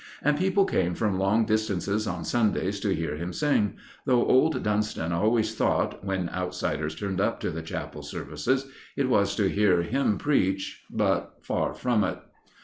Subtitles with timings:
[0.23, 3.75] And people came from long distances on Sundays to hear him sing,
[4.07, 8.65] though old Dunston always thought, when outsiders turned up to the chapel services,
[8.97, 10.85] it was to hear him preach.
[10.91, 12.17] But far from it.